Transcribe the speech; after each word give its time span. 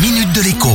minute 0.00 0.32
de 0.32 0.42
l'écho. 0.42 0.70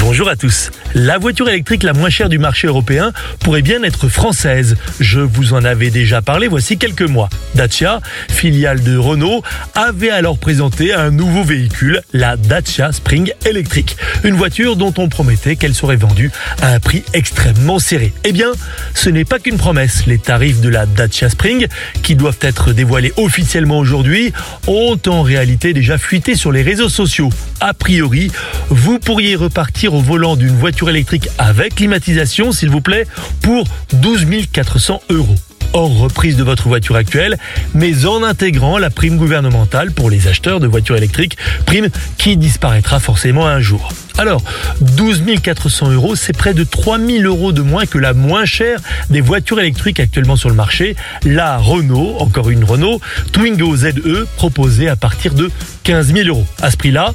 Bonjour 0.00 0.28
à 0.28 0.36
tous. 0.36 0.70
La 0.94 1.18
voiture 1.18 1.48
électrique 1.48 1.82
la 1.82 1.92
moins 1.92 2.10
chère 2.10 2.28
du 2.28 2.38
marché 2.38 2.66
européen 2.66 3.12
pourrait 3.40 3.62
bien 3.62 3.82
être 3.82 4.08
française. 4.08 4.76
Je 5.00 5.20
vous 5.20 5.54
en 5.54 5.64
avais 5.64 5.90
déjà 5.90 6.20
parlé 6.22 6.48
voici 6.48 6.76
quelques 6.78 7.02
mois. 7.02 7.28
Dacia, 7.54 8.00
filiale 8.28 8.82
de 8.82 8.96
Renault, 8.96 9.42
avait 9.74 10.10
alors 10.10 10.38
présenté 10.38 10.92
un 10.92 11.10
nouveau 11.10 11.42
véhicule, 11.42 12.02
la 12.12 12.36
Dacia 12.36 12.92
Spring 12.92 13.32
électrique. 13.46 13.96
Une 14.24 14.34
voiture 14.34 14.76
dont 14.76 14.92
on 14.98 15.08
promettait 15.08 15.56
qu'elle 15.56 15.74
serait 15.74 15.96
vendue 15.96 16.30
à 16.60 16.72
un 16.72 16.80
prix 16.80 17.04
extrêmement 17.12 17.78
serré. 17.78 18.12
Eh 18.24 18.32
bien, 18.32 18.52
ce 18.94 19.10
n'est 19.10 19.24
pas 19.24 19.38
qu'une 19.38 19.56
promesse. 19.56 20.06
Les 20.06 20.18
tarifs 20.18 20.60
de 20.60 20.68
la 20.68 20.86
Dacia 20.86 21.30
Spring, 21.30 21.66
qui 22.02 22.14
doivent 22.14 22.38
être 22.42 22.72
dévoilés 22.72 23.12
officiellement 23.16 23.78
aujourd'hui, 23.78 24.32
ont 24.66 24.98
en 25.06 25.22
réalité 25.22 25.72
déjà 25.72 25.98
fuité 25.98 26.34
sur 26.34 26.52
les 26.52 26.62
réseaux 26.62 26.88
sociaux. 26.88 27.30
A 27.60 27.74
priori, 27.74 28.30
vous 28.70 28.98
pourriez 28.98 29.34
repartir 29.34 29.94
au 29.94 30.00
volant 30.00 30.36
d'une 30.36 30.56
voiture 30.56 30.88
électrique 30.88 31.28
avec 31.38 31.74
climatisation, 31.76 32.52
s'il 32.52 32.70
vous 32.70 32.80
plaît, 32.80 33.06
pour 33.42 33.64
12 33.92 34.26
400 34.52 35.00
euros 35.10 35.36
hors 35.72 35.98
reprise 35.98 36.36
de 36.36 36.42
votre 36.42 36.68
voiture 36.68 36.96
actuelle, 36.96 37.38
mais 37.74 38.06
en 38.06 38.22
intégrant 38.22 38.78
la 38.78 38.90
prime 38.90 39.16
gouvernementale 39.16 39.92
pour 39.92 40.10
les 40.10 40.28
acheteurs 40.28 40.60
de 40.60 40.66
voitures 40.66 40.96
électriques, 40.96 41.36
prime 41.66 41.88
qui 42.16 42.36
disparaîtra 42.36 43.00
forcément 43.00 43.46
un 43.46 43.60
jour. 43.60 43.92
Alors, 44.18 44.42
12 44.80 45.22
400 45.40 45.92
euros, 45.92 46.16
c'est 46.16 46.36
près 46.36 46.52
de 46.52 46.64
3 46.64 46.98
000 46.98 47.22
euros 47.22 47.52
de 47.52 47.62
moins 47.62 47.86
que 47.86 47.98
la 47.98 48.14
moins 48.14 48.44
chère 48.44 48.80
des 49.10 49.20
voitures 49.20 49.60
électriques 49.60 50.00
actuellement 50.00 50.34
sur 50.34 50.48
le 50.48 50.56
marché, 50.56 50.96
la 51.24 51.58
Renault, 51.58 52.16
encore 52.18 52.50
une 52.50 52.64
Renault, 52.64 53.00
Twingo 53.32 53.76
ZE, 53.76 54.26
proposée 54.36 54.88
à 54.88 54.96
partir 54.96 55.34
de 55.34 55.50
15 55.84 56.12
000 56.12 56.28
euros. 56.28 56.46
À 56.60 56.72
ce 56.72 56.76
prix-là, 56.76 57.14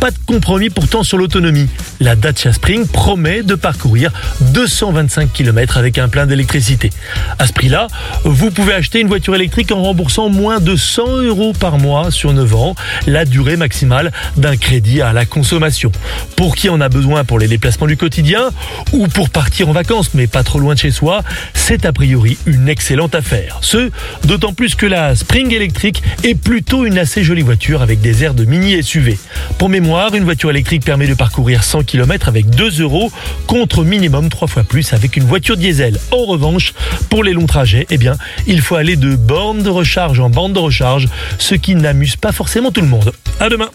pas 0.00 0.10
de 0.10 0.18
compromis 0.26 0.70
pourtant 0.70 1.02
sur 1.02 1.18
l'autonomie. 1.18 1.68
La 2.00 2.14
Dacia 2.14 2.52
Spring 2.52 2.86
promet 2.86 3.42
de 3.42 3.54
parcourir 3.54 4.12
225 4.52 5.32
km 5.32 5.78
avec 5.78 5.98
un 5.98 6.08
plein 6.08 6.26
d'électricité. 6.26 6.90
À 7.38 7.46
ce 7.46 7.52
prix-là, 7.52 7.86
vous 8.24 8.50
pouvez 8.50 8.74
acheter 8.74 9.00
une 9.00 9.08
voiture 9.08 9.34
électrique 9.34 9.72
en 9.72 9.82
remboursant 9.82 10.28
moins 10.28 10.60
de 10.60 10.76
100 10.76 11.22
euros 11.22 11.52
par 11.58 11.78
mois 11.78 12.10
sur 12.10 12.32
9 12.32 12.54
ans, 12.54 12.74
la 13.06 13.24
durée 13.24 13.56
maximale 13.56 14.12
d'un 14.36 14.56
crédit 14.56 15.00
à 15.00 15.12
la 15.12 15.24
consommation. 15.24 15.90
Pour 16.36 16.54
qui 16.54 16.68
en 16.68 16.80
a 16.80 16.88
besoin 16.88 17.24
pour 17.24 17.38
les 17.38 17.48
déplacements 17.48 17.86
du 17.86 17.96
quotidien 17.96 18.50
ou 18.92 19.08
pour 19.08 19.30
partir 19.30 19.68
en 19.68 19.72
vacances 19.72 20.10
mais 20.12 20.26
pas 20.26 20.42
trop 20.42 20.58
loin 20.58 20.74
de 20.74 20.78
chez 20.78 20.90
soi, 20.90 21.22
c'est 21.54 21.86
a 21.86 21.92
priori 21.92 22.36
une 22.46 22.68
excellente 22.68 23.14
affaire. 23.14 23.58
Ce, 23.62 23.90
d'autant 24.24 24.52
plus 24.52 24.74
que 24.74 24.86
la 24.86 25.16
Spring 25.16 25.52
électrique 25.54 26.02
est 26.24 26.34
plutôt 26.34 26.84
une 26.84 26.98
assez 26.98 27.24
jolie 27.24 27.42
voiture 27.42 27.80
avec 27.80 28.00
des 28.00 28.22
airs 28.22 28.34
de 28.34 28.44
mini 28.44 28.82
SUV. 28.82 29.18
Pour 29.58 29.70
mémoire, 29.70 30.14
une 30.14 30.24
voiture 30.24 30.50
électrique 30.50 30.84
permet 30.84 31.06
de 31.06 31.14
parcourir 31.14 31.64
100 31.64 31.85
km 31.86 32.28
avec 32.28 32.50
2 32.50 32.82
euros 32.82 33.10
contre 33.46 33.84
minimum 33.84 34.28
3 34.28 34.48
fois 34.48 34.64
plus 34.64 34.92
avec 34.92 35.16
une 35.16 35.24
voiture 35.24 35.56
diesel. 35.56 35.98
En 36.10 36.24
revanche, 36.24 36.74
pour 37.08 37.24
les 37.24 37.32
longs 37.32 37.46
trajets, 37.46 37.86
eh 37.90 37.98
bien, 37.98 38.16
il 38.46 38.60
faut 38.60 38.76
aller 38.76 38.96
de 38.96 39.16
borne 39.16 39.62
de 39.62 39.70
recharge 39.70 40.20
en 40.20 40.28
bande 40.28 40.52
de 40.52 40.58
recharge, 40.58 41.08
ce 41.38 41.54
qui 41.54 41.74
n'amuse 41.74 42.16
pas 42.16 42.32
forcément 42.32 42.70
tout 42.70 42.82
le 42.82 42.88
monde. 42.88 43.12
À 43.40 43.48
demain. 43.48 43.70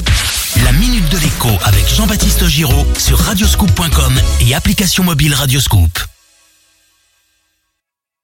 La 0.63 0.71
minute 0.73 1.09
de 1.09 1.17
l'écho 1.17 1.49
avec 1.63 1.87
Jean-Baptiste 1.87 2.45
Giraud 2.47 2.85
sur 2.97 3.17
radioscoop.com 3.17 4.13
et 4.41 4.53
application 4.53 5.03
mobile 5.03 5.33
Radioscoop. 5.33 6.20